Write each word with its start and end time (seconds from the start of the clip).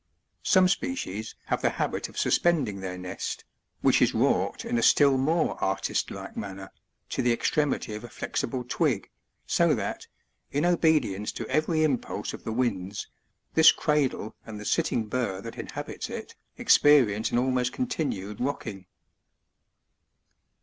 Some 0.41 0.67
species 0.67 1.35
have 1.45 1.61
the 1.61 1.69
habit 1.77 2.09
of 2.09 2.17
suspending 2.17 2.79
their 2.81 2.97
nest, 2.97 3.45
which 3.81 4.01
is 4.01 4.15
wrought 4.15 4.65
in 4.65 4.79
a 4.79 4.81
still 4.81 5.15
more 5.15 5.63
artist 5.63 6.09
like 6.09 6.35
manner, 6.35 6.71
to 7.09 7.21
the 7.21 7.31
extremity 7.31 7.93
of 7.93 8.03
a 8.03 8.09
flexible 8.09 8.65
twig, 8.67 9.11
so 9.45 9.75
that, 9.75 10.07
in 10.51 10.65
obedience 10.65 11.31
to 11.33 11.47
every 11.49 11.83
impulse 11.83 12.33
of 12.33 12.43
the 12.45 12.51
winds, 12.51 13.09
this 13.53 13.71
cradle 13.71 14.35
and 14.43 14.59
the 14.59 14.65
sitting 14.65 15.05
bird 15.05 15.43
that 15.43 15.59
inhabits 15.59 16.09
it, 16.09 16.33
experience 16.57 17.29
an 17.31 17.37
almost 17.37 17.71
con 17.71 17.85
tinued 17.85 18.37
rocking. 18.39 18.87